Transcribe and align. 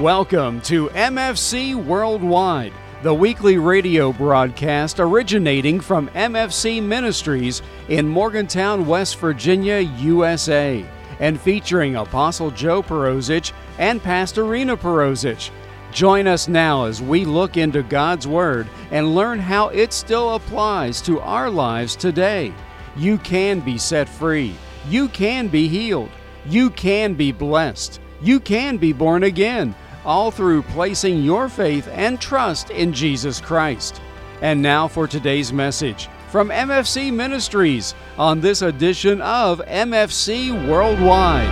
Welcome 0.00 0.62
to 0.62 0.88
MFC 0.88 1.74
Worldwide, 1.74 2.72
the 3.02 3.12
weekly 3.12 3.58
radio 3.58 4.14
broadcast 4.14 4.98
originating 4.98 5.78
from 5.78 6.08
MFC 6.14 6.82
Ministries 6.82 7.60
in 7.90 8.08
Morgantown, 8.08 8.86
West 8.86 9.18
Virginia, 9.18 9.80
USA, 9.80 10.82
and 11.18 11.38
featuring 11.38 11.96
Apostle 11.96 12.50
Joe 12.50 12.82
Perosic 12.82 13.52
and 13.76 14.02
Pastor 14.02 14.44
Rena 14.44 14.74
Perosic. 14.74 15.50
Join 15.92 16.26
us 16.26 16.48
now 16.48 16.86
as 16.86 17.02
we 17.02 17.26
look 17.26 17.58
into 17.58 17.82
God's 17.82 18.26
Word 18.26 18.68
and 18.90 19.14
learn 19.14 19.38
how 19.38 19.68
it 19.68 19.92
still 19.92 20.34
applies 20.34 21.02
to 21.02 21.20
our 21.20 21.50
lives 21.50 21.94
today. 21.94 22.54
You 22.96 23.18
can 23.18 23.60
be 23.60 23.76
set 23.76 24.08
free. 24.08 24.54
You 24.88 25.08
can 25.08 25.48
be 25.48 25.68
healed. 25.68 26.08
You 26.46 26.70
can 26.70 27.12
be 27.12 27.32
blessed. 27.32 28.00
You 28.22 28.38
can 28.38 28.76
be 28.76 28.92
born 28.92 29.24
again, 29.24 29.74
all 30.04 30.30
through 30.30 30.62
placing 30.62 31.22
your 31.22 31.48
faith 31.48 31.88
and 31.92 32.20
trust 32.20 32.70
in 32.70 32.92
Jesus 32.92 33.40
Christ. 33.40 34.00
And 34.40 34.62
now 34.62 34.88
for 34.88 35.06
today's 35.06 35.52
message 35.52 36.08
from 36.28 36.48
MFC 36.48 37.12
Ministries 37.12 37.94
on 38.16 38.40
this 38.40 38.62
edition 38.62 39.20
of 39.20 39.60
MFC 39.66 40.68
Worldwide. 40.68 41.48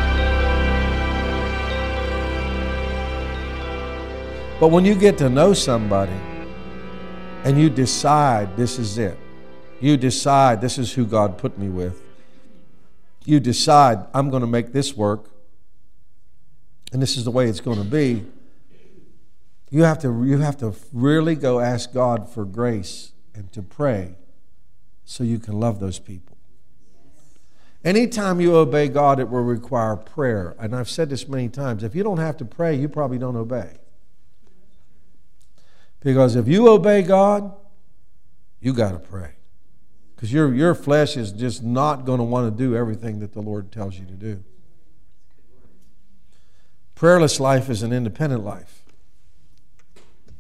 But 4.61 4.69
when 4.69 4.85
you 4.85 4.95
get 4.95 5.19
to 5.19 5.29
know 5.29 5.53
somebody 5.53 6.19
and 7.45 7.61
you 7.61 7.69
decide 7.71 8.57
this 8.57 8.79
is 8.79 8.99
it, 8.99 9.19
you 9.81 9.97
decide 9.97 10.61
this 10.61 10.79
is 10.79 10.93
who 10.93 11.07
God 11.07 11.39
put 11.39 11.59
me 11.59 11.69
with, 11.69 12.01
you 13.25 13.41
decide 13.41 13.99
I'm 14.15 14.31
going 14.31 14.41
to 14.41 14.49
make 14.49 14.73
this 14.73 14.97
work 14.97 15.31
and 16.93 17.03
this 17.03 17.17
is 17.17 17.25
the 17.25 17.31
way 17.31 17.47
it's 17.47 17.61
going 17.61 17.79
to 17.79 17.85
be, 17.85 18.25
you 19.71 19.83
have 19.83 19.99
to, 20.01 20.25
you 20.25 20.39
have 20.39 20.57
to 20.59 20.75
really 20.93 21.35
go 21.35 21.61
ask 21.61 21.93
God 21.93 22.29
for 22.29 22.45
grace 22.45 23.13
and 23.35 23.53
to 23.53 23.63
pray 23.63 24.17
so 25.05 25.25
you 25.25 25.39
can 25.39 25.59
love 25.59 25.81
those 25.81 25.99
people. 25.99 26.37
Anytime 27.85 28.41
you 28.41 28.57
obey 28.57 28.89
God, 28.89 29.21
it 29.21 29.29
will 29.29 29.43
require 29.43 29.97
prayer. 29.97 30.57
And 30.59 30.75
I've 30.75 30.89
said 30.89 31.11
this 31.11 31.29
many 31.29 31.49
times 31.49 31.83
if 31.83 31.95
you 31.95 32.03
don't 32.03 32.19
have 32.19 32.37
to 32.39 32.45
pray, 32.45 32.75
you 32.75 32.89
probably 32.89 33.19
don't 33.19 33.37
obey. 33.37 33.79
Because 36.01 36.37
if 36.37 36.49
you 36.49 36.69
obey 36.69 37.03
God, 37.03 37.53
you 38.61 38.73
got 38.73 38.93
to 38.93 38.99
pray. 38.99 39.33
Because 40.15 40.33
your, 40.33 40.53
your 40.53 40.75
flesh 40.75 41.17
is 41.17 41.31
just 41.31 41.63
not 41.63 42.05
going 42.05 42.19
to 42.19 42.25
want 42.25 42.51
to 42.51 42.57
do 42.57 42.75
everything 42.75 43.21
that 43.21 43.33
the 43.33 43.41
Lord 43.41 43.71
tells 43.71 43.99
you 43.99 44.07
to 44.07 44.15
do. 44.15 44.43
Prayerless 46.97 47.39
life 47.39 47.71
is 47.71 47.85
an 47.85 47.93
independent 47.93 48.45
life. 48.45 48.83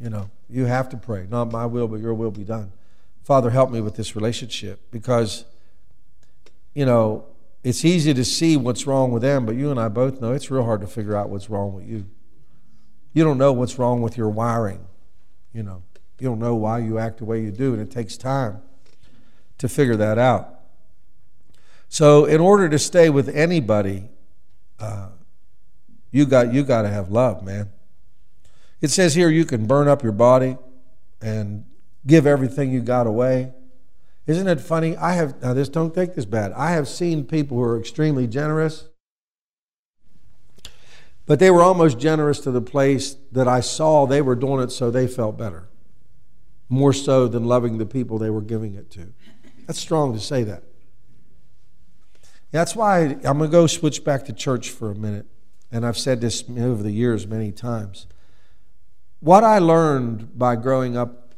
You 0.01 0.11
know, 0.11 0.31
you 0.49 0.67
have 0.67 0.89
to 0.91 0.97
pray. 0.97 1.27
Not 1.29 1.51
my 1.51 1.67
will, 1.67 1.89
but 1.89 2.01
your 2.01 2.15
will 2.15 2.31
be 2.31 2.45
done. 2.45 2.73
Father, 3.23 3.51
help 3.51 3.71
me 3.71 3.81
with 3.81 3.97
this 3.97 4.15
relationship 4.15 4.81
because, 4.91 5.45
you 6.73 6.87
know, 6.87 7.27
it's 7.65 7.85
easy 7.85 8.15
to 8.15 8.25
see 8.25 8.57
what's 8.57 8.87
wrong 8.87 9.11
with 9.11 9.23
them, 9.23 9.45
but 9.45 9.57
you 9.57 9.71
and 9.71 9.81
I 9.81 9.89
both 9.89 10.21
know 10.21 10.33
it's 10.33 10.51
real 10.51 10.65
hard 10.65 10.81
to 10.81 10.87
figure 10.87 11.17
out 11.17 11.29
what's 11.29 11.51
wrong 11.51 11.75
with 11.75 11.87
you. 11.87 12.07
You 13.13 13.25
don't 13.25 13.39
know 13.39 13.53
what's 13.53 13.79
wrong 13.79 14.01
with 14.01 14.17
your 14.17 14.29
wiring. 14.29 14.87
You 15.53 15.65
know, 15.65 15.83
you 16.21 16.29
don't 16.29 16.39
know 16.39 16.55
why 16.55 16.79
you 16.79 16.99
act 16.99 17.19
the 17.19 17.25
way 17.25 17.43
you 17.43 17.51
do, 17.51 17.73
and 17.73 17.83
it 17.83 17.91
takes 17.91 18.17
time 18.17 18.62
to 19.59 19.69
figure 19.69 19.97
that 19.97 20.19
out. 20.19 20.55
So, 21.89 22.27
in 22.27 22.41
order 22.41 22.69
to 22.69 22.79
stay 22.79 23.11
with 23.11 23.29
anybody, 23.29 24.09
uh, 24.79 25.09
you 26.11 26.27
got 26.27 26.53
you 26.53 26.62
got 26.62 26.83
to 26.83 26.89
have 26.89 27.11
love, 27.11 27.43
man. 27.43 27.71
It 28.81 28.91
says 28.91 29.15
here 29.15 29.29
you 29.29 29.45
can 29.45 29.67
burn 29.67 29.89
up 29.89 30.03
your 30.03 30.12
body 30.12 30.57
and 31.21 31.65
give 32.07 32.27
everything 32.27 32.73
you 32.73 32.81
got 32.81 33.07
away. 33.07 33.53
Isn't 34.27 34.47
it 34.47 34.61
funny? 34.61 34.97
I 34.97 35.12
have 35.12 35.41
now 35.43 35.55
this 35.55 35.69
don't 35.69 35.94
take 35.94 36.15
this 36.15 36.27
bad. 36.27 36.53
I 36.53 36.72
have 36.72 36.87
seen 36.87 37.25
people 37.25 37.56
who 37.56 37.62
are 37.62 37.78
extremely 37.78 38.27
generous, 38.27 38.89
but 41.27 41.39
they 41.39 41.50
were 41.50 41.62
almost 41.62 41.99
generous 41.99 42.39
to 42.41 42.50
the 42.50 42.61
place 42.61 43.16
that 43.33 43.49
I 43.49 43.61
saw 43.61 44.06
they 44.06 44.22
were 44.22 44.34
doing 44.34 44.62
it 44.62 44.71
so 44.71 44.91
they 44.91 45.06
felt 45.06 45.39
better. 45.39 45.69
More 46.69 46.93
so 46.93 47.27
than 47.27 47.47
loving 47.47 47.78
the 47.78 47.87
people 47.87 48.19
they 48.19 48.31
were 48.31 48.43
giving 48.43 48.75
it 48.75 48.91
to. 48.93 49.15
That's 49.66 49.78
strong 49.78 50.12
to 50.12 50.21
say 50.21 50.45
that. 50.45 50.62
That's 52.50 52.77
why 52.77 53.16
I'm 53.25 53.39
going 53.39 53.41
to 53.41 53.49
go 53.49 53.66
switch 53.66 54.05
back 54.05 54.25
to 54.27 54.33
church 54.33 54.71
for 54.71 54.91
a 54.91 54.95
minute. 54.95 55.27
And 55.71 55.84
I've 55.84 55.99
said 55.99 56.21
this 56.21 56.45
over 56.49 56.83
the 56.83 56.91
years 56.91 57.27
many 57.27 57.53
times. 57.53 58.06
What 59.21 59.43
I 59.43 59.59
learned 59.59 60.39
by 60.39 60.56
growing 60.56 60.97
up 60.97 61.34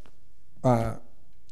uh, 0.63 0.97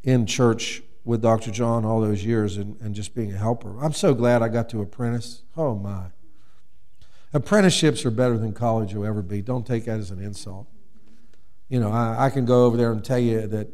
in 0.03 0.27
church 0.27 0.83
with 1.05 1.22
Dr. 1.22 1.50
John 1.50 1.87
all 1.87 2.03
those 2.03 2.25
years 2.25 2.59
and, 2.59 2.78
and 2.81 2.94
just 2.94 3.15
being 3.15 3.33
a 3.33 3.39
helper, 3.39 3.83
I'm 3.83 3.94
so 3.94 4.12
glad 4.12 4.43
I 4.43 4.49
got 4.49 4.69
to 4.71 4.83
apprentice. 4.83 5.43
Oh, 5.56 5.75
my. 5.75 6.06
Apprenticeships 7.33 8.05
are 8.05 8.11
better 8.11 8.37
than 8.37 8.53
college 8.53 8.94
will 8.94 9.06
ever 9.06 9.22
be. 9.22 9.41
Don't 9.41 9.67
take 9.67 9.87
that 9.87 9.99
as 9.99 10.11
an 10.11 10.22
insult. 10.22 10.67
You 11.69 11.81
know, 11.81 11.91
I, 11.91 12.27
I 12.27 12.31
can 12.31 12.44
go 12.44 12.65
over 12.65 12.77
there 12.77 12.93
and 12.93 13.05
tell 13.05 13.19
you 13.19 13.47
that 13.47 13.69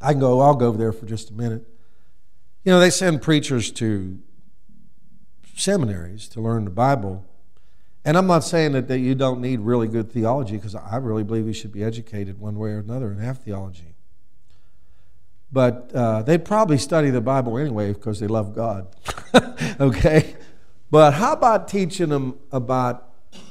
I 0.00 0.12
can 0.12 0.20
go, 0.20 0.40
I'll 0.40 0.54
go 0.54 0.66
over 0.66 0.78
there 0.78 0.92
for 0.92 1.06
just 1.06 1.30
a 1.30 1.34
minute. 1.34 1.66
You 2.64 2.72
know, 2.72 2.80
they 2.80 2.90
send 2.90 3.22
preachers 3.22 3.70
to 3.72 4.18
seminaries 5.56 6.28
to 6.28 6.40
learn 6.40 6.64
the 6.64 6.70
Bible. 6.70 7.24
And 8.04 8.16
I'm 8.16 8.26
not 8.26 8.42
saying 8.44 8.72
that, 8.72 8.88
that 8.88 8.98
you 8.98 9.14
don't 9.14 9.40
need 9.40 9.60
really 9.60 9.86
good 9.86 10.10
theology, 10.10 10.56
because 10.56 10.74
I 10.74 10.96
really 10.96 11.22
believe 11.22 11.46
you 11.46 11.52
should 11.52 11.72
be 11.72 11.84
educated 11.84 12.40
one 12.40 12.58
way 12.58 12.70
or 12.70 12.78
another 12.78 13.10
and 13.10 13.20
have 13.20 13.38
theology. 13.38 13.94
But 15.52 15.92
uh, 15.94 16.22
they'd 16.22 16.44
probably 16.44 16.78
study 16.78 17.10
the 17.10 17.20
Bible 17.20 17.58
anyway 17.58 17.92
because 17.92 18.18
they 18.18 18.26
love 18.26 18.54
God. 18.54 18.88
okay? 19.80 20.34
But 20.90 21.12
how 21.12 21.34
about 21.34 21.68
teaching 21.68 22.08
them 22.08 22.38
about 22.50 23.08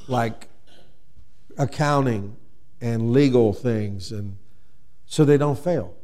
like 0.08 0.48
accounting 1.56 2.36
and 2.80 3.12
legal 3.12 3.52
things 3.52 4.10
and 4.12 4.36
so 5.06 5.24
they 5.24 5.38
don't 5.38 5.58
fail? 5.58 5.94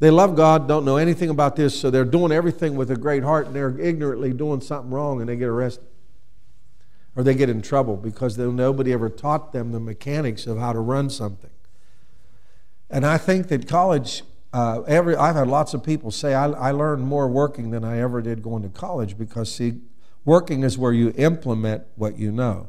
They 0.00 0.10
love 0.10 0.34
God, 0.34 0.66
don't 0.66 0.84
know 0.84 0.96
anything 0.96 1.30
about 1.30 1.54
this, 1.54 1.78
so 1.78 1.88
they're 1.88 2.04
doing 2.04 2.32
everything 2.32 2.74
with 2.74 2.90
a 2.90 2.96
great 2.96 3.22
heart 3.22 3.46
and 3.46 3.54
they're 3.54 3.78
ignorantly 3.78 4.32
doing 4.32 4.60
something 4.60 4.90
wrong 4.90 5.20
and 5.20 5.28
they 5.28 5.36
get 5.36 5.46
arrested. 5.46 5.86
Or 7.14 7.22
they 7.22 7.34
get 7.34 7.50
in 7.50 7.60
trouble 7.60 7.96
because 7.96 8.38
nobody 8.38 8.92
ever 8.92 9.10
taught 9.10 9.52
them 9.52 9.72
the 9.72 9.80
mechanics 9.80 10.46
of 10.46 10.58
how 10.58 10.72
to 10.72 10.80
run 10.80 11.10
something. 11.10 11.50
And 12.88 13.04
I 13.04 13.18
think 13.18 13.48
that 13.48 13.68
college, 13.68 14.22
uh, 14.52 14.82
every, 14.82 15.14
I've 15.16 15.36
had 15.36 15.48
lots 15.48 15.74
of 15.74 15.84
people 15.84 16.10
say, 16.10 16.34
I, 16.34 16.46
I 16.46 16.70
learned 16.70 17.04
more 17.04 17.28
working 17.28 17.70
than 17.70 17.84
I 17.84 17.98
ever 17.98 18.22
did 18.22 18.42
going 18.42 18.62
to 18.62 18.68
college 18.68 19.18
because, 19.18 19.54
see, 19.54 19.80
working 20.24 20.62
is 20.62 20.78
where 20.78 20.92
you 20.92 21.12
implement 21.16 21.84
what 21.96 22.18
you 22.18 22.32
know. 22.32 22.68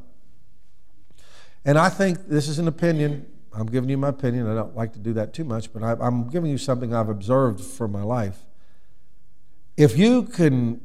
And 1.64 1.78
I 1.78 1.88
think 1.88 2.28
this 2.28 2.48
is 2.48 2.58
an 2.58 2.68
opinion 2.68 3.26
I'm 3.56 3.66
giving 3.66 3.88
you 3.88 3.96
my 3.96 4.08
opinion. 4.08 4.48
I 4.48 4.54
don't 4.54 4.74
like 4.74 4.92
to 4.94 4.98
do 4.98 5.12
that 5.14 5.32
too 5.32 5.44
much, 5.44 5.72
but 5.72 5.82
I, 5.82 5.92
I'm 6.04 6.28
giving 6.28 6.50
you 6.50 6.58
something 6.58 6.92
I've 6.92 7.08
observed 7.08 7.60
from 7.60 7.92
my 7.92 8.02
life. 8.02 8.44
If 9.76 9.96
you 9.96 10.24
can 10.24 10.80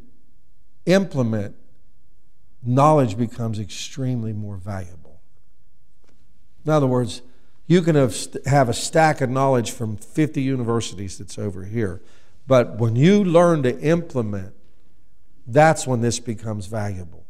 implement, 0.85 1.55
knowledge 2.63 3.17
becomes 3.17 3.59
extremely 3.59 4.33
more 4.33 4.57
valuable. 4.57 5.21
In 6.65 6.71
other 6.71 6.87
words, 6.87 7.21
you 7.67 7.81
can 7.81 7.95
have, 7.95 8.15
have 8.45 8.67
a 8.69 8.73
stack 8.73 9.21
of 9.21 9.29
knowledge 9.29 9.71
from 9.71 9.95
50 9.95 10.41
universities 10.41 11.17
that's 11.17 11.37
over 11.37 11.65
here, 11.65 12.01
but 12.47 12.77
when 12.77 12.95
you 12.95 13.23
learn 13.23 13.63
to 13.63 13.79
implement, 13.79 14.53
that's 15.45 15.87
when 15.87 16.01
this 16.01 16.19
becomes 16.19 16.67
valuable. 16.67 17.25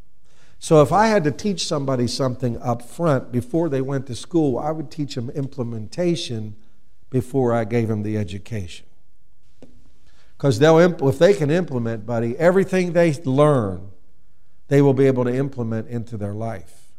So 0.59 0.81
if 0.81 0.91
I 0.91 1.07
had 1.07 1.23
to 1.23 1.31
teach 1.31 1.65
somebody 1.65 2.07
something 2.07 2.61
up 2.61 2.81
front 2.81 3.31
before 3.31 3.69
they 3.69 3.81
went 3.81 4.07
to 4.07 4.15
school, 4.15 4.59
I 4.59 4.71
would 4.71 4.91
teach 4.91 5.15
them 5.15 5.29
implementation 5.29 6.55
before 7.09 7.53
I 7.53 7.63
gave 7.63 7.87
them 7.87 8.03
the 8.03 8.17
education. 8.17 8.85
Because 10.37 10.59
they'll 10.59 10.79
if 10.79 11.19
they 11.19 11.33
can 11.33 11.49
implement, 11.49 12.05
buddy, 12.05 12.37
everything 12.37 12.93
they 12.93 13.13
learn, 13.23 13.91
they 14.69 14.81
will 14.81 14.93
be 14.93 15.05
able 15.05 15.25
to 15.25 15.35
implement 15.35 15.87
into 15.89 16.15
their 16.15 16.33
life. 16.33 16.91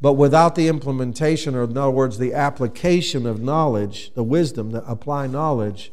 But 0.00 0.14
without 0.14 0.54
the 0.54 0.68
implementation, 0.68 1.54
or 1.54 1.64
in 1.64 1.76
other 1.76 1.90
words, 1.90 2.18
the 2.18 2.32
application 2.32 3.26
of 3.26 3.42
knowledge, 3.42 4.14
the 4.14 4.22
wisdom, 4.22 4.72
to 4.72 4.88
apply 4.90 5.26
knowledge, 5.26 5.92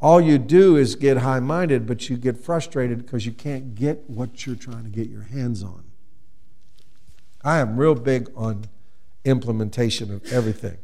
all 0.00 0.20
you 0.20 0.38
do 0.38 0.76
is 0.76 0.94
get 0.94 1.18
high 1.18 1.40
minded, 1.40 1.86
but 1.86 2.08
you 2.08 2.16
get 2.16 2.36
frustrated 2.36 2.98
because 2.98 3.26
you 3.26 3.32
can't 3.32 3.74
get 3.74 4.08
what 4.08 4.46
you're 4.46 4.54
trying 4.54 4.84
to 4.84 4.90
get 4.90 5.08
your 5.08 5.22
hands 5.22 5.62
on. 5.62 5.84
I 7.42 7.58
am 7.58 7.76
real 7.76 7.94
big 7.94 8.30
on 8.36 8.66
implementation 9.24 10.12
of 10.12 10.32
everything. 10.32 10.78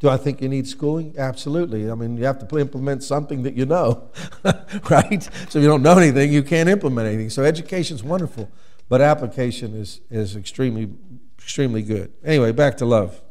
Do 0.00 0.08
I 0.08 0.16
think 0.16 0.40
you 0.40 0.48
need 0.48 0.68
schooling? 0.68 1.14
Absolutely. 1.18 1.90
I 1.90 1.94
mean, 1.94 2.16
you 2.16 2.24
have 2.24 2.46
to 2.46 2.58
implement 2.58 3.02
something 3.02 3.42
that 3.42 3.54
you 3.54 3.66
know, 3.66 4.10
right? 4.90 5.22
So 5.48 5.58
if 5.58 5.62
you 5.62 5.68
don't 5.68 5.82
know 5.82 5.98
anything, 5.98 6.32
you 6.32 6.44
can't 6.44 6.68
implement 6.68 7.08
anything. 7.08 7.30
So 7.30 7.42
education 7.42 7.96
is 7.96 8.04
wonderful, 8.04 8.48
but 8.88 9.00
application 9.00 9.74
is, 9.74 10.00
is 10.10 10.36
extremely 10.36 10.90
extremely 11.38 11.82
good. 11.82 12.12
Anyway, 12.22 12.52
back 12.52 12.76
to 12.76 12.84
love. 12.84 13.22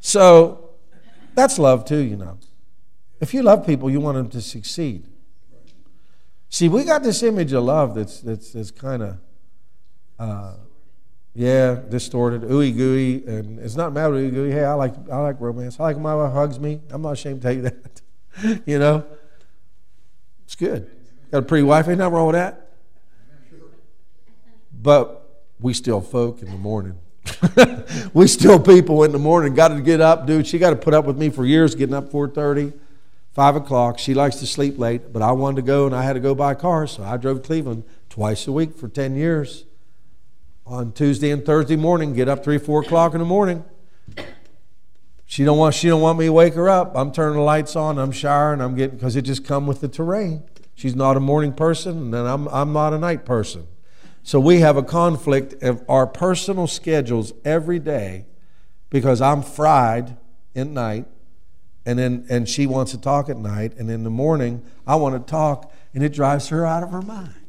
So 0.00 0.70
that's 1.34 1.58
love 1.58 1.84
too, 1.84 1.98
you 1.98 2.16
know. 2.16 2.38
If 3.20 3.34
you 3.34 3.42
love 3.42 3.66
people, 3.66 3.90
you 3.90 4.00
want 4.00 4.16
them 4.16 4.28
to 4.30 4.40
succeed. 4.40 5.06
See, 6.48 6.68
we 6.68 6.84
got 6.84 7.02
this 7.02 7.22
image 7.22 7.52
of 7.52 7.64
love 7.64 7.94
that's 7.94 8.20
that's, 8.20 8.52
that's 8.52 8.70
kind 8.70 9.02
of, 9.02 9.18
uh, 10.18 10.54
yeah, 11.36 11.74
distorted, 11.90 12.42
ooey 12.44 12.74
gooey, 12.74 13.22
and 13.26 13.58
it's 13.58 13.76
not 13.76 13.92
mad 13.92 14.10
ooey 14.10 14.32
gooey. 14.32 14.50
Hey, 14.50 14.64
I 14.64 14.72
like 14.72 14.94
I 15.12 15.18
like 15.18 15.38
romance. 15.38 15.78
I 15.78 15.82
like 15.82 15.96
when 15.96 16.02
my 16.02 16.14
wife 16.14 16.32
hugs 16.32 16.58
me. 16.58 16.80
I'm 16.88 17.02
not 17.02 17.10
ashamed 17.10 17.42
to 17.42 17.46
tell 17.46 17.54
you 17.54 17.62
that. 17.62 18.62
you 18.66 18.78
know, 18.78 19.04
it's 20.44 20.54
good. 20.54 20.90
Got 21.30 21.38
a 21.38 21.42
pretty 21.42 21.64
wife. 21.64 21.88
Ain't 21.88 21.98
nothing 21.98 22.14
wrong 22.14 22.28
with 22.28 22.36
that. 22.36 22.70
But 24.80 25.44
we 25.60 25.74
still 25.74 26.00
folk 26.00 26.40
in 26.40 26.50
the 26.50 26.56
morning. 26.56 26.98
we 28.14 28.28
still 28.28 28.58
people 28.58 29.04
in 29.04 29.12
the 29.12 29.18
morning. 29.18 29.54
Got 29.54 29.68
to 29.68 29.82
get 29.82 30.00
up, 30.00 30.26
dude. 30.26 30.46
She 30.46 30.58
got 30.58 30.70
to 30.70 30.76
put 30.76 30.94
up 30.94 31.04
with 31.04 31.18
me 31.18 31.28
for 31.28 31.44
years, 31.44 31.74
getting 31.74 31.94
up 31.94 32.10
4:30, 32.10 32.72
5 33.32 33.56
o'clock. 33.56 33.98
She 33.98 34.14
likes 34.14 34.36
to 34.36 34.46
sleep 34.46 34.78
late, 34.78 35.12
but 35.12 35.20
I 35.20 35.32
wanted 35.32 35.56
to 35.56 35.62
go, 35.62 35.84
and 35.84 35.94
I 35.94 36.02
had 36.02 36.14
to 36.14 36.20
go 36.20 36.34
buy 36.34 36.52
a 36.52 36.54
car, 36.54 36.86
so 36.86 37.02
I 37.02 37.18
drove 37.18 37.42
to 37.42 37.46
Cleveland 37.46 37.84
twice 38.08 38.46
a 38.46 38.52
week 38.52 38.74
for 38.74 38.88
10 38.88 39.16
years. 39.16 39.65
On 40.66 40.90
Tuesday 40.92 41.30
and 41.30 41.46
Thursday 41.46 41.76
morning, 41.76 42.12
get 42.12 42.28
up 42.28 42.42
three, 42.42 42.58
four 42.58 42.82
o'clock 42.82 43.14
in 43.14 43.20
the 43.20 43.24
morning. 43.24 43.64
She 45.24 45.44
don't 45.44 45.58
want 45.58 45.74
she 45.74 45.88
don't 45.88 46.00
want 46.00 46.18
me 46.18 46.26
to 46.26 46.32
wake 46.32 46.54
her 46.54 46.68
up. 46.68 46.96
I'm 46.96 47.12
turning 47.12 47.36
the 47.36 47.44
lights 47.44 47.76
on. 47.76 47.98
I'm 47.98 48.10
showering. 48.10 48.60
I'm 48.60 48.74
getting 48.74 48.96
because 48.96 49.14
it 49.14 49.22
just 49.22 49.44
come 49.44 49.66
with 49.66 49.80
the 49.80 49.88
terrain. 49.88 50.42
She's 50.74 50.96
not 50.96 51.16
a 51.16 51.20
morning 51.20 51.52
person, 51.52 52.12
and 52.12 52.28
I'm 52.28 52.48
I'm 52.48 52.72
not 52.72 52.92
a 52.92 52.98
night 52.98 53.24
person. 53.24 53.68
So 54.24 54.40
we 54.40 54.58
have 54.58 54.76
a 54.76 54.82
conflict 54.82 55.62
of 55.62 55.84
our 55.88 56.04
personal 56.04 56.66
schedules 56.66 57.32
every 57.44 57.78
day 57.78 58.26
because 58.90 59.20
I'm 59.20 59.42
fried 59.42 60.16
at 60.56 60.66
night 60.66 61.06
and 61.84 61.96
then 61.96 62.26
and 62.28 62.48
she 62.48 62.66
wants 62.66 62.90
to 62.90 63.00
talk 63.00 63.28
at 63.28 63.36
night 63.36 63.76
and 63.78 63.88
in 63.88 64.02
the 64.02 64.10
morning 64.10 64.64
I 64.84 64.96
want 64.96 65.14
to 65.14 65.30
talk 65.30 65.72
and 65.94 66.02
it 66.02 66.12
drives 66.12 66.48
her 66.48 66.66
out 66.66 66.82
of 66.82 66.90
her 66.90 67.02
mind. 67.02 67.45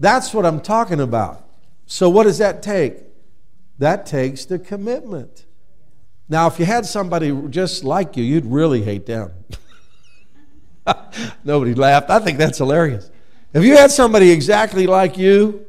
That's 0.00 0.32
what 0.32 0.46
I'm 0.46 0.60
talking 0.60 0.98
about. 0.98 1.46
So 1.86 2.08
what 2.08 2.24
does 2.24 2.38
that 2.38 2.62
take? 2.62 2.96
That 3.78 4.06
takes 4.06 4.46
the 4.46 4.58
commitment. 4.58 5.44
Now 6.28 6.46
if 6.46 6.58
you 6.58 6.64
had 6.64 6.86
somebody 6.86 7.38
just 7.50 7.84
like 7.84 8.16
you, 8.16 8.24
you'd 8.24 8.46
really 8.46 8.82
hate 8.82 9.06
them. 9.06 9.32
Nobody 11.44 11.74
laughed. 11.74 12.08
I 12.10 12.18
think 12.18 12.38
that's 12.38 12.58
hilarious. 12.58 13.10
If 13.52 13.62
you 13.64 13.76
had 13.76 13.90
somebody 13.90 14.30
exactly 14.30 14.86
like 14.86 15.18
you, 15.18 15.66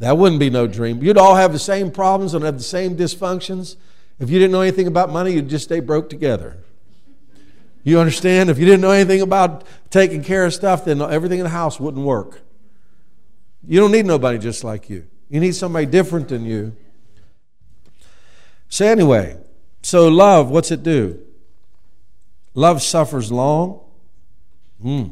that 0.00 0.18
wouldn't 0.18 0.40
be 0.40 0.50
no 0.50 0.66
dream. 0.66 1.02
You'd 1.02 1.16
all 1.16 1.36
have 1.36 1.52
the 1.52 1.58
same 1.58 1.90
problems 1.90 2.34
and 2.34 2.44
have 2.44 2.58
the 2.58 2.64
same 2.64 2.96
dysfunctions. 2.96 3.76
If 4.18 4.30
you 4.30 4.38
didn't 4.38 4.52
know 4.52 4.60
anything 4.60 4.88
about 4.88 5.10
money, 5.10 5.32
you'd 5.32 5.48
just 5.48 5.64
stay 5.64 5.80
broke 5.80 6.10
together. 6.10 6.58
You 7.84 7.98
understand? 7.98 8.50
If 8.50 8.58
you 8.58 8.66
didn't 8.66 8.80
know 8.80 8.90
anything 8.90 9.22
about 9.22 9.64
taking 9.90 10.22
care 10.22 10.44
of 10.44 10.52
stuff, 10.52 10.84
then 10.84 11.00
everything 11.00 11.38
in 11.38 11.44
the 11.44 11.50
house 11.50 11.80
wouldn't 11.80 12.04
work. 12.04 12.42
You 13.66 13.80
don't 13.80 13.92
need 13.92 14.06
nobody 14.06 14.38
just 14.38 14.64
like 14.64 14.90
you. 14.90 15.06
You 15.28 15.40
need 15.40 15.54
somebody 15.54 15.86
different 15.86 16.28
than 16.28 16.44
you. 16.44 16.76
So, 18.68 18.86
anyway, 18.86 19.38
so 19.82 20.08
love, 20.08 20.50
what's 20.50 20.70
it 20.70 20.82
do? 20.82 21.20
Love 22.54 22.82
suffers 22.82 23.30
long. 23.30 23.80
Hmm. 24.80 25.04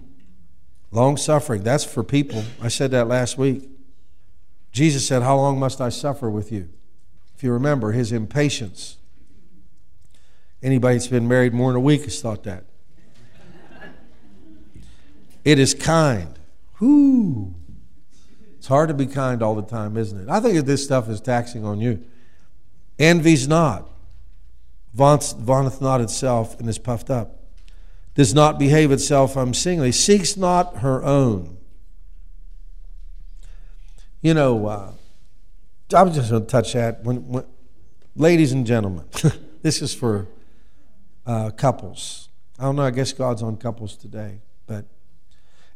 Long 0.90 1.16
suffering, 1.16 1.62
that's 1.62 1.84
for 1.84 2.02
people. 2.02 2.44
I 2.60 2.68
said 2.68 2.90
that 2.90 3.06
last 3.06 3.38
week. 3.38 3.68
Jesus 4.72 5.06
said, 5.06 5.22
How 5.22 5.36
long 5.36 5.58
must 5.58 5.80
I 5.80 5.88
suffer 5.88 6.28
with 6.28 6.50
you? 6.50 6.68
If 7.36 7.44
you 7.44 7.52
remember, 7.52 7.92
his 7.92 8.12
impatience. 8.12 8.96
Anybody 10.62 10.96
that's 10.96 11.06
been 11.06 11.28
married 11.28 11.54
more 11.54 11.70
than 11.70 11.76
a 11.76 11.80
week 11.80 12.04
has 12.04 12.20
thought 12.20 12.42
that. 12.44 12.64
it 15.44 15.58
is 15.58 15.74
kind. 15.74 16.38
Whoo. 16.80 17.54
It's 18.60 18.68
hard 18.68 18.88
to 18.88 18.94
be 18.94 19.06
kind 19.06 19.42
all 19.42 19.56
the 19.56 19.62
time, 19.62 19.96
isn't 19.96 20.20
it? 20.20 20.28
I 20.28 20.38
think 20.38 20.54
that 20.54 20.66
this 20.66 20.84
stuff 20.84 21.08
is 21.08 21.20
taxing 21.20 21.64
on 21.64 21.80
you. 21.80 22.04
Envy's 22.98 23.48
not, 23.48 23.88
vaunteth 24.94 25.80
not 25.80 26.00
itself, 26.00 26.60
and 26.60 26.68
is 26.68 26.78
puffed 26.78 27.10
up 27.10 27.40
does 28.14 28.34
not 28.34 28.58
behave 28.58 28.90
itself 28.92 29.36
unseemly, 29.36 29.92
seeks 29.92 30.36
not 30.36 30.78
her 30.78 31.02
own. 31.02 31.56
You 34.20 34.34
know, 34.34 34.66
uh, 34.66 34.92
I'm 35.94 36.12
just 36.12 36.30
going 36.30 36.42
to 36.42 36.46
touch 36.46 36.74
that. 36.74 37.02
When, 37.02 37.26
when, 37.28 37.44
ladies 38.14 38.52
and 38.52 38.66
gentlemen, 38.66 39.06
this 39.62 39.80
is 39.80 39.94
for 39.94 40.26
uh, 41.24 41.50
couples. 41.50 42.28
I 42.58 42.64
don't 42.64 42.76
know, 42.76 42.82
I 42.82 42.90
guess 42.90 43.12
God's 43.12 43.42
on 43.42 43.56
couples 43.56 43.96
today. 43.96 44.40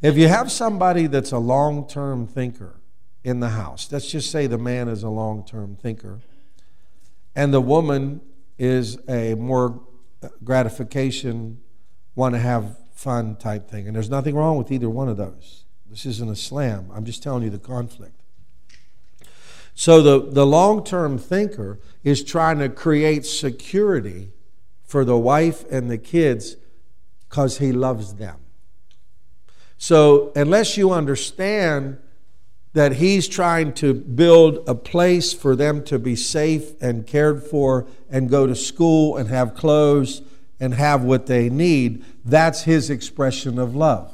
If 0.05 0.19
you 0.19 0.29
have 0.29 0.53
somebody 0.53 1.07
that's 1.07 1.33
a 1.33 1.39
long 1.39 1.89
term 1.89 2.27
thinker 2.27 2.79
in 3.23 3.41
the 3.41 3.49
house, 3.49 3.91
let's 3.91 4.11
just 4.11 4.31
say 4.31 4.47
the 4.47 4.59
man 4.59 4.87
is 4.87 5.03
a 5.03 5.09
long 5.09 5.47
term 5.47 5.77
thinker, 5.77 6.21
and 7.35 7.55
the 7.55 7.61
woman 7.63 8.21
is 8.59 8.99
a 9.09 9.35
more 9.35 9.81
gratification 10.45 11.59
want 12.15 12.35
to 12.35 12.39
have 12.39 12.77
fun 12.93 13.37
type 13.37 13.71
thing. 13.71 13.87
And 13.87 13.97
there's 13.97 14.11
nothing 14.11 14.35
wrong 14.35 14.59
with 14.59 14.71
either 14.71 14.91
one 14.91 15.09
of 15.09 15.17
those. 15.17 15.65
This 15.89 16.05
isn't 16.05 16.31
a 16.31 16.37
slam. 16.37 16.91
I'm 16.93 17.07
just 17.07 17.23
telling 17.23 17.43
you 17.43 17.49
the 17.49 17.59
conflict. 17.59 18.21
So 19.75 20.03
the, 20.03 20.31
the 20.31 20.45
long 20.45 20.85
term 20.85 21.17
thinker 21.17 21.81
is 22.03 22.23
trying 22.23 22.59
to 22.59 22.69
create 22.69 23.25
security 23.25 24.33
for 24.85 25.03
the 25.03 25.17
wife 25.17 25.65
and 25.71 25.91
the 25.91 25.97
kids 25.97 26.57
because 27.27 27.57
he 27.57 27.73
loves 27.73 28.17
them. 28.17 28.44
So 29.85 30.33
unless 30.35 30.79
you 30.79 30.93
understand 30.93 31.99
that 32.73 32.93
he's 32.93 33.29
trying 33.29 33.75
to 33.75 33.93
build 33.93 34.67
a 34.67 34.75
place 34.75 35.35
for 35.35 35.55
them 35.55 35.85
to 35.85 35.99
be 35.99 36.17
safe 36.17 36.73
and 36.81 37.07
cared 37.07 37.43
for 37.43 37.87
and 38.09 38.31
go 38.31 38.47
to 38.47 38.55
school 38.55 39.19
and 39.19 39.29
have 39.29 39.55
clothes 39.55 40.23
and 40.59 40.73
have 40.73 41.05
what 41.05 41.27
they 41.27 41.51
need, 41.51 42.03
that's 42.25 42.63
his 42.63 42.89
expression 42.89 43.59
of 43.59 43.77
love. 43.77 44.11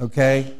Okay? 0.00 0.54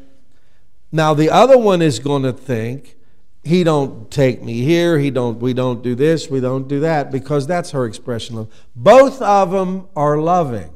Now 0.91 1.13
the 1.13 1.29
other 1.29 1.57
one 1.57 1.81
is 1.81 1.99
going 1.99 2.23
to 2.23 2.33
think 2.33 2.97
he 3.45 3.63
don't 3.63 4.11
take 4.11 4.43
me 4.43 4.63
here, 4.63 4.99
he 4.99 5.11
don't 5.11 5.39
we 5.39 5.53
don't 5.53 5.81
do 5.81 5.95
this, 5.95 6.29
we 6.29 6.41
don't 6.41 6.67
do 6.67 6.81
that 6.81 7.09
because 7.09 7.47
that's 7.47 7.71
her 7.71 7.85
expression 7.85 8.37
of 8.37 8.51
both 8.75 9.21
of 9.21 9.51
them 9.51 9.87
are 9.95 10.17
loving. 10.17 10.73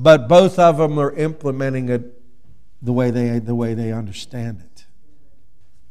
But 0.00 0.28
both 0.28 0.60
of 0.60 0.78
them 0.78 0.96
are 0.98 1.12
implementing 1.12 1.88
it 1.88 2.22
the 2.80 2.92
way 2.92 3.10
they 3.10 3.40
the 3.40 3.56
way 3.56 3.74
they 3.74 3.92
understand 3.92 4.60
it. 4.60 4.86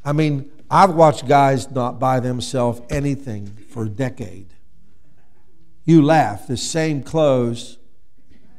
I 0.06 0.14
mean, 0.14 0.50
I've 0.72 0.94
watched 0.94 1.28
guys 1.28 1.70
not 1.70 2.00
buy 2.00 2.22
themselves 2.22 2.82
anything 2.90 3.48
for 3.70 3.84
a 3.84 3.90
decade 3.90 4.54
you 5.88 6.02
laugh. 6.02 6.48
The 6.48 6.58
same 6.58 7.02
clothes, 7.02 7.80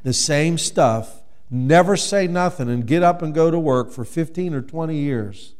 the 0.03 0.13
same 0.13 0.57
stuff, 0.57 1.21
never 1.49 1.95
say 1.95 2.27
nothing, 2.27 2.69
and 2.69 2.85
get 2.85 3.03
up 3.03 3.21
and 3.21 3.33
go 3.33 3.49
to 3.49 3.59
work 3.59 3.91
for 3.91 4.03
15 4.03 4.53
or 4.53 4.61
20 4.61 4.95
years 4.95 5.53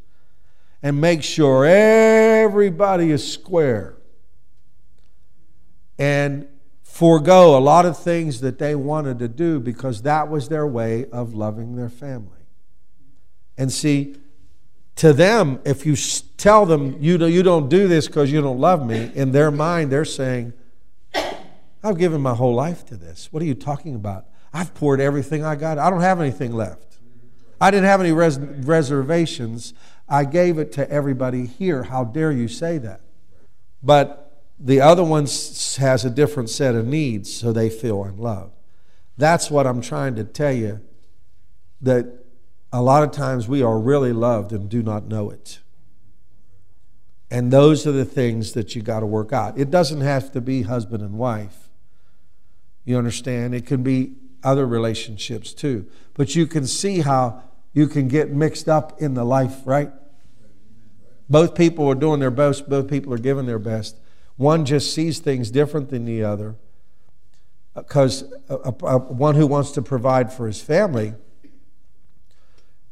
and 0.82 1.00
make 1.00 1.24
sure 1.24 1.66
everybody 1.66 3.12
is 3.12 3.32
square 3.32 3.98
and 6.00 6.48
forego 7.00 7.58
a 7.58 7.62
lot 7.62 7.86
of 7.86 7.98
things 7.98 8.42
that 8.42 8.60
they 8.60 8.76
wanted 8.76 9.20
to 9.20 9.28
do 9.30 9.58
because 9.58 10.02
that 10.02 10.28
was 10.28 10.50
their 10.50 10.68
way 10.68 11.06
of 11.12 11.34
loving 11.34 11.78
their 11.78 11.88
family. 11.88 12.42
And 13.58 13.72
see, 13.72 14.18
to 14.98 15.14
them, 15.14 15.62
if 15.64 15.86
you 15.86 15.96
tell 16.36 16.66
them 16.66 16.98
you, 17.00 17.26
you 17.26 17.42
don't 17.42 17.70
do 17.70 17.88
this 17.88 18.08
because 18.08 18.34
you 18.34 18.42
don't 18.42 18.60
love 18.60 18.86
me, 18.86 19.12
in 19.16 19.32
their 19.32 19.50
mind, 19.50 19.94
they're 19.94 20.04
saying, 20.04 20.52
I've 21.82 21.98
given 21.98 22.20
my 22.20 22.34
whole 22.34 22.54
life 22.54 22.86
to 22.88 22.98
this. 22.98 23.32
What 23.32 23.42
are 23.42 23.46
you 23.46 23.56
talking 23.56 23.96
about? 23.96 24.26
I've 24.52 24.74
poured 24.74 25.00
everything 25.00 25.46
I 25.46 25.56
got. 25.56 25.78
I 25.78 25.90
don't 25.90 26.02
have 26.02 26.20
anything 26.20 26.52
left. 26.52 26.98
I 27.62 27.72
didn't 27.72 27.86
have 27.86 28.02
any 28.02 28.12
res- 28.12 28.40
reservations. 28.40 29.74
I 30.10 30.26
gave 30.26 30.60
it 30.60 30.74
to 30.74 30.92
everybody 30.92 31.46
here. 31.46 31.84
How 31.84 32.04
dare 32.04 32.34
you 32.34 32.50
say 32.50 32.78
that? 32.80 33.00
But 33.82 34.29
the 34.60 34.82
other 34.82 35.04
one 35.04 35.24
has 35.24 36.04
a 36.04 36.10
different 36.10 36.50
set 36.50 36.76
of 36.76 36.86
needs, 36.86 37.34
so 37.34 37.54
they 37.54 37.70
feel 37.70 38.04
unloved. 38.04 38.54
That's 39.18 39.50
what 39.50 39.66
I'm 39.66 39.82
trying 39.82 40.16
to 40.16 40.24
tell 40.24 40.52
you 40.52 40.82
that 41.82 42.08
a 42.72 42.82
lot 42.82 43.04
of 43.04 43.12
times 43.12 43.48
we 43.48 43.64
are 43.64 43.80
really 43.80 44.14
loved 44.14 44.52
and 44.52 44.70
do 44.70 44.84
not 44.84 45.08
know 45.08 45.30
it. 45.30 45.60
And 47.32 47.52
those 47.52 47.86
are 47.86 47.92
the 47.92 48.06
things 48.06 48.54
that 48.54 48.76
you 48.76 48.82
got 48.82 49.02
to 49.02 49.06
work 49.06 49.32
out. 49.32 49.58
It 49.58 49.70
doesn't 49.70 50.02
have 50.02 50.32
to 50.32 50.42
be 50.42 50.64
husband 50.64 51.04
and 51.04 51.14
wife. 51.14 51.70
You 52.86 52.98
understand? 52.98 53.54
It 53.54 53.66
can 53.66 53.84
be 53.84 54.14
other 54.44 54.66
relationships 54.66 55.54
too. 55.54 55.86
But 56.16 56.36
you 56.36 56.48
can 56.48 56.66
see 56.66 57.00
how 57.00 57.44
you 57.72 57.88
can 57.88 58.08
get 58.08 58.32
mixed 58.32 58.68
up 58.68 59.02
in 59.02 59.14
the 59.14 59.24
life, 59.24 59.62
right? 59.66 59.92
Both 61.30 61.54
people 61.54 61.88
are 61.88 61.96
doing 61.96 62.20
their 62.20 62.32
best, 62.32 62.68
both 62.68 62.90
people 62.90 63.14
are 63.14 63.20
giving 63.20 63.46
their 63.46 63.60
best. 63.60 63.98
One 64.40 64.64
just 64.64 64.94
sees 64.94 65.20
things 65.20 65.52
different 65.52 65.90
than 65.90 66.06
the 66.06 66.24
other 66.24 66.56
uh, 67.76 67.82
because 67.82 68.24
one 68.48 69.36
who 69.36 69.46
wants 69.46 69.72
to 69.72 69.82
provide 69.82 70.32
for 70.32 70.48
his 70.48 70.62
family, 70.62 71.14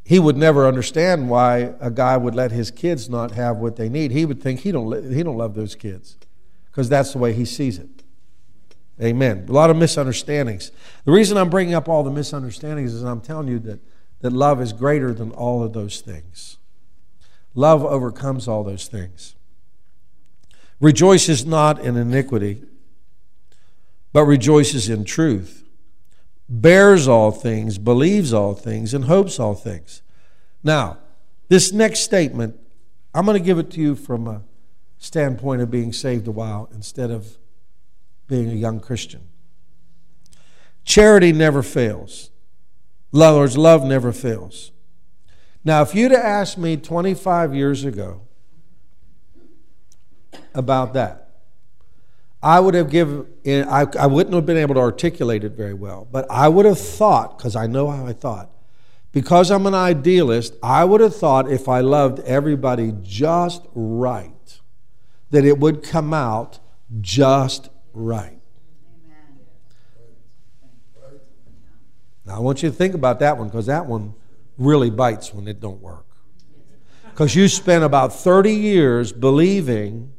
he 0.04 0.20
would 0.20 0.36
never 0.36 0.68
understand 0.68 1.30
why 1.30 1.74
a 1.80 1.89
guy 1.89 2.18
would 2.18 2.36
let 2.36 2.51
his 2.51 2.70
kids 2.70 3.10
not 3.10 3.32
have 3.32 3.60
what 3.60 3.77
they 3.77 3.88
need. 3.88 4.12
He 4.12 4.25
would 4.25 4.44
think 4.44 4.60
he 4.60 4.74
don't, 4.74 5.13
he 5.13 5.24
don't 5.24 5.38
love 5.38 5.56
those 5.56 5.74
kids 5.74 6.18
because 6.66 6.89
that's 6.89 7.13
the 7.13 7.18
way 7.18 7.32
he 7.32 7.46
sees 7.46 7.77
it. 7.77 8.04
Amen. 9.01 9.46
A 9.48 9.51
lot 9.54 9.70
of 9.70 9.77
misunderstandings. 9.77 10.74
The 11.06 11.13
reason 11.13 11.38
I'm 11.38 11.50
bringing 11.50 11.75
up 11.75 11.88
all 11.88 12.04
the 12.04 12.12
misunderstandings 12.12 12.94
is 12.94 13.04
I'm 13.04 13.22
telling 13.22 13.48
you 13.48 13.60
that, 13.60 13.80
that 14.20 14.34
love 14.34 14.60
is 14.60 14.74
greater 14.74 15.13
than 15.13 15.32
all 15.32 15.63
of 15.63 15.72
those 15.72 16.01
things. 16.01 16.58
Love 17.56 17.86
overcomes 17.86 18.50
all 18.50 18.66
those 18.66 18.89
things. 18.89 19.37
Rejoices 20.79 21.46
not 21.46 21.79
in 21.79 21.98
iniquity, 21.98 22.63
but 24.13 24.25
rejoices 24.25 24.89
in 24.89 25.03
truth. 25.03 25.63
Bears 26.48 27.07
all 27.07 27.31
things, 27.31 27.77
believes 27.77 28.31
all 28.31 28.53
things, 28.53 28.93
and 28.93 29.05
hopes 29.05 29.39
all 29.39 29.55
things. 29.55 30.01
Now, 30.63 30.98
this 31.50 31.72
next 31.74 32.01
statement, 32.01 32.60
I'm 33.13 33.25
going 33.25 33.38
to 33.38 33.43
give 33.43 33.57
it 33.57 33.72
to 33.72 33.81
you 33.81 33.96
from 33.96 34.27
a 34.27 34.43
standpoint 34.98 35.62
of 35.62 35.72
being 35.72 35.93
saved 35.93 36.27
a 36.27 36.31
while 36.31 36.69
instead 36.74 37.12
of 37.12 37.38
being 38.27 38.50
a 38.50 38.55
young 38.55 38.79
Christian. 38.79 39.22
Charity 40.84 41.34
never 41.34 41.63
fails. 41.63 42.29
Lovers, 43.12 43.57
love 43.57 43.84
never 43.84 44.12
fails. 44.12 44.72
Now, 45.63 45.81
if 45.81 45.96
you'd 45.96 46.12
have 46.12 46.24
asked 46.24 46.57
me 46.57 46.77
25 46.77 47.55
years 47.55 47.84
ago 47.84 48.26
about 50.57 50.93
that, 50.93 51.27
I 52.41 52.59
would 52.59 52.75
have 52.75 52.89
given, 52.89 53.25
I, 53.45 53.87
I 53.99 54.07
wouldn't 54.07 54.35
have 54.35 54.45
been 54.45 54.57
able 54.57 54.75
to 54.75 54.81
articulate 54.81 55.43
it 55.43 55.53
very 55.53 55.73
well, 55.73 56.07
but 56.11 56.29
I 56.29 56.47
would 56.47 56.65
have 56.65 56.79
thought, 56.79 57.37
because 57.37 57.55
I 57.55 57.67
know 57.67 57.89
how 57.89 58.05
I 58.05 58.13
thought, 58.13 58.51
because 59.11 59.49
I'm 59.49 59.65
an 59.65 59.73
idealist, 59.73 60.53
I 60.61 60.85
would 60.85 61.01
have 61.01 61.15
thought 61.15 61.51
if 61.51 61.67
I 61.67 61.79
loved 61.79 62.19
everybody 62.19 62.93
just 63.01 63.65
right, 63.73 64.59
that 65.31 65.43
it 65.43 65.57
would 65.57 65.83
come 65.83 66.13
out 66.13 66.59
just 67.01 67.69
right. 67.93 68.39
Now 72.25 72.35
I 72.35 72.39
want 72.39 72.61
you 72.61 72.69
to 72.69 72.75
think 72.75 72.93
about 72.93 73.19
that 73.19 73.37
one 73.37 73.47
because 73.47 73.65
that 73.67 73.85
one 73.85 74.13
really 74.57 74.89
bites 74.89 75.33
when 75.33 75.47
it 75.47 75.59
don't 75.59 75.81
work. 75.81 76.05
Because 77.05 77.35
you 77.35 77.47
spent 77.47 77.83
about 77.83 78.13
30 78.13 78.53
years 78.53 79.11
believing 79.11 80.13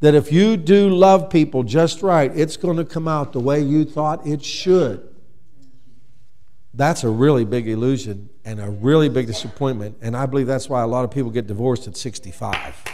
that 0.00 0.14
if 0.14 0.32
you 0.32 0.56
do 0.56 0.88
love 0.88 1.30
people 1.30 1.62
just 1.62 2.02
right, 2.02 2.34
it's 2.34 2.56
going 2.56 2.78
to 2.78 2.84
come 2.84 3.06
out 3.06 3.32
the 3.32 3.40
way 3.40 3.60
you 3.60 3.84
thought 3.84 4.26
it 4.26 4.44
should. 4.44 5.06
That's 6.72 7.04
a 7.04 7.10
really 7.10 7.44
big 7.44 7.68
illusion 7.68 8.30
and 8.44 8.60
a 8.60 8.70
really 8.70 9.08
big 9.08 9.26
disappointment. 9.26 9.98
And 10.00 10.16
I 10.16 10.26
believe 10.26 10.46
that's 10.46 10.68
why 10.68 10.82
a 10.82 10.86
lot 10.86 11.04
of 11.04 11.10
people 11.10 11.30
get 11.30 11.46
divorced 11.46 11.86
at 11.86 11.96
65. 11.96 12.84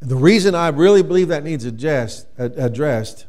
The 0.00 0.16
reason 0.16 0.54
I 0.54 0.68
really 0.68 1.02
believe 1.02 1.28
that 1.28 1.44
needs 1.44 1.64
addressed, 1.64 2.26
addressed 2.38 3.26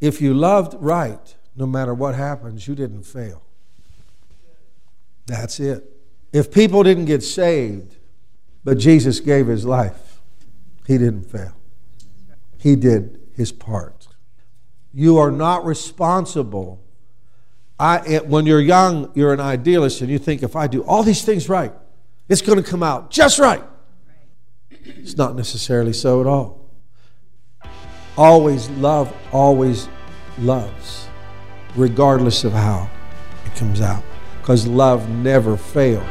if 0.00 0.20
you 0.20 0.34
loved 0.34 0.74
right, 0.80 1.34
no 1.54 1.66
matter 1.66 1.94
what 1.94 2.14
happens, 2.14 2.66
you 2.66 2.74
didn't 2.74 3.04
fail. 3.04 3.42
That's 5.26 5.58
it. 5.60 5.95
If 6.36 6.52
people 6.52 6.82
didn't 6.82 7.06
get 7.06 7.22
saved, 7.22 7.96
but 8.62 8.76
Jesus 8.76 9.20
gave 9.20 9.46
his 9.46 9.64
life, 9.64 10.20
he 10.86 10.98
didn't 10.98 11.22
fail. 11.22 11.56
He 12.58 12.76
did 12.76 13.18
his 13.34 13.52
part. 13.52 14.08
You 14.92 15.16
are 15.16 15.30
not 15.30 15.64
responsible. 15.64 16.84
I, 17.80 18.18
when 18.18 18.44
you're 18.44 18.60
young, 18.60 19.10
you're 19.14 19.32
an 19.32 19.40
idealist, 19.40 20.02
and 20.02 20.10
you 20.10 20.18
think 20.18 20.42
if 20.42 20.56
I 20.56 20.66
do 20.66 20.82
all 20.84 21.02
these 21.02 21.24
things 21.24 21.48
right, 21.48 21.72
it's 22.28 22.42
going 22.42 22.62
to 22.62 22.70
come 22.70 22.82
out 22.82 23.10
just 23.10 23.38
right. 23.38 23.64
It's 24.70 25.16
not 25.16 25.36
necessarily 25.36 25.94
so 25.94 26.20
at 26.20 26.26
all. 26.26 26.70
Always 28.18 28.68
love, 28.68 29.10
always 29.32 29.88
loves, 30.40 31.08
regardless 31.76 32.44
of 32.44 32.52
how 32.52 32.90
it 33.46 33.54
comes 33.54 33.80
out, 33.80 34.02
because 34.46 34.64
love 34.64 35.08
never 35.08 35.56
fails. 35.56 36.06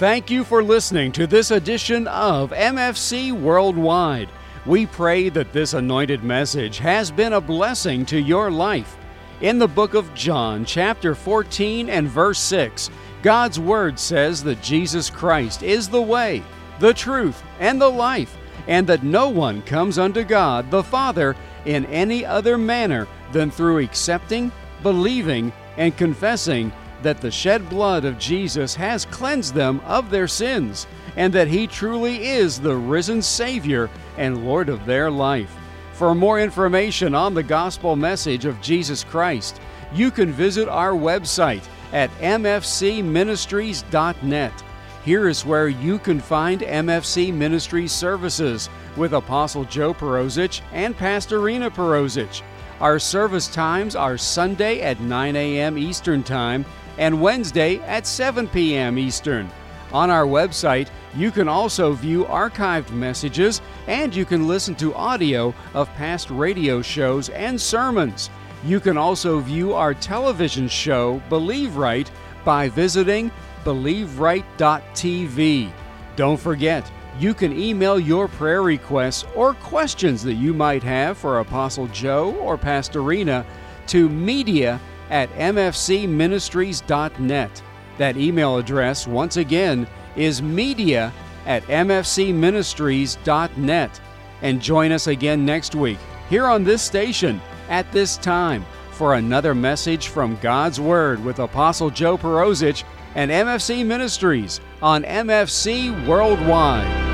Thank 0.00 0.32
you 0.32 0.42
for 0.42 0.64
listening 0.64 1.12
to 1.12 1.28
this 1.28 1.52
edition 1.52 2.08
of 2.08 2.50
MFC 2.50 3.30
Worldwide. 3.30 4.28
We 4.66 4.86
pray 4.86 5.28
that 5.28 5.52
this 5.52 5.74
anointed 5.74 6.24
message 6.24 6.78
has 6.78 7.12
been 7.12 7.34
a 7.34 7.40
blessing 7.40 8.04
to 8.06 8.20
your 8.20 8.50
life. 8.50 8.96
In 9.42 9.60
the 9.60 9.68
book 9.68 9.94
of 9.94 10.12
John, 10.12 10.64
chapter 10.64 11.14
14 11.14 11.88
and 11.88 12.08
verse 12.08 12.40
6, 12.40 12.90
God's 13.22 13.60
Word 13.60 13.96
says 13.96 14.42
that 14.42 14.60
Jesus 14.60 15.10
Christ 15.10 15.62
is 15.62 15.88
the 15.88 16.02
way, 16.02 16.42
the 16.80 16.94
truth, 16.94 17.40
and 17.60 17.80
the 17.80 17.88
life, 17.88 18.36
and 18.66 18.88
that 18.88 19.04
no 19.04 19.28
one 19.28 19.62
comes 19.62 20.00
unto 20.00 20.24
God 20.24 20.68
the 20.72 20.82
Father 20.82 21.36
in 21.64 21.86
any 21.86 22.26
other 22.26 22.58
manner 22.58 23.06
than 23.30 23.52
through 23.52 23.78
accepting, 23.78 24.50
believing, 24.82 25.52
and 25.78 25.96
confessing 25.96 26.70
that 27.00 27.22
the 27.22 27.30
shed 27.30 27.70
blood 27.70 28.04
of 28.04 28.18
Jesus 28.18 28.74
has 28.74 29.06
cleansed 29.06 29.54
them 29.54 29.80
of 29.86 30.10
their 30.10 30.28
sins, 30.28 30.86
and 31.16 31.32
that 31.32 31.48
He 31.48 31.66
truly 31.66 32.26
is 32.26 32.60
the 32.60 32.76
risen 32.76 33.22
Savior 33.22 33.88
and 34.18 34.44
Lord 34.44 34.68
of 34.68 34.84
their 34.84 35.10
life. 35.10 35.56
For 35.94 36.14
more 36.14 36.38
information 36.38 37.14
on 37.14 37.32
the 37.34 37.42
gospel 37.42 37.96
message 37.96 38.44
of 38.44 38.60
Jesus 38.60 39.02
Christ, 39.02 39.62
you 39.92 40.10
can 40.10 40.32
visit 40.32 40.66
our 40.68 40.92
website 40.92 41.66
at 41.92 42.10
mfcministries.net. 42.18 44.64
Here 45.04 45.28
is 45.28 45.46
where 45.46 45.68
you 45.68 45.98
can 45.98 46.20
find 46.20 46.60
MFC 46.60 47.32
Ministries 47.32 47.92
services 47.92 48.68
with 48.96 49.14
Apostle 49.14 49.64
Joe 49.64 49.94
Perosic 49.94 50.60
and 50.72 50.94
Pastor 50.96 51.40
Rena 51.40 51.70
Perosic. 51.70 52.42
Our 52.80 53.00
service 53.00 53.48
times 53.48 53.96
are 53.96 54.16
Sunday 54.16 54.80
at 54.82 55.00
9 55.00 55.34
a.m. 55.34 55.76
Eastern 55.76 56.22
Time 56.22 56.64
and 56.96 57.20
Wednesday 57.20 57.80
at 57.80 58.06
7 58.06 58.46
p.m. 58.48 58.98
Eastern. 58.98 59.50
On 59.92 60.10
our 60.10 60.26
website, 60.26 60.88
you 61.16 61.32
can 61.32 61.48
also 61.48 61.92
view 61.92 62.24
archived 62.26 62.92
messages 62.92 63.60
and 63.88 64.14
you 64.14 64.24
can 64.24 64.46
listen 64.46 64.76
to 64.76 64.94
audio 64.94 65.52
of 65.74 65.92
past 65.94 66.30
radio 66.30 66.80
shows 66.80 67.30
and 67.30 67.60
sermons. 67.60 68.30
You 68.64 68.78
can 68.78 68.96
also 68.96 69.40
view 69.40 69.74
our 69.74 69.94
television 69.94 70.68
show, 70.68 71.20
Believe 71.28 71.76
Right, 71.76 72.08
by 72.44 72.68
visiting 72.68 73.32
believeright.tv. 73.64 75.72
Don't 76.16 76.40
forget, 76.40 76.90
you 77.18 77.34
can 77.34 77.58
email 77.58 77.98
your 77.98 78.28
prayer 78.28 78.62
requests 78.62 79.24
or 79.34 79.54
questions 79.54 80.22
that 80.22 80.34
you 80.34 80.54
might 80.54 80.84
have 80.84 81.18
for 81.18 81.40
Apostle 81.40 81.88
Joe 81.88 82.36
or 82.36 82.56
Pastor 82.56 83.02
Rena 83.02 83.44
to 83.88 84.08
media 84.08 84.80
at 85.10 85.28
mfcministries.net. 85.32 87.62
That 87.98 88.16
email 88.16 88.56
address, 88.58 89.08
once 89.08 89.36
again, 89.36 89.88
is 90.14 90.40
media 90.40 91.12
at 91.46 91.64
mfcministries.net. 91.64 94.00
And 94.42 94.62
join 94.62 94.92
us 94.92 95.08
again 95.08 95.44
next 95.44 95.74
week 95.74 95.98
here 96.30 96.46
on 96.46 96.62
this 96.62 96.82
station 96.82 97.40
at 97.68 97.90
this 97.90 98.16
time 98.16 98.64
for 98.92 99.14
another 99.14 99.52
message 99.54 100.06
from 100.08 100.36
God's 100.36 100.80
Word 100.80 101.24
with 101.24 101.40
Apostle 101.40 101.90
Joe 101.90 102.16
Perosic 102.16 102.84
and 103.14 103.30
MFC 103.30 103.84
Ministries 103.84 104.60
on 104.82 105.02
MFC 105.02 106.06
Worldwide. 106.06 107.07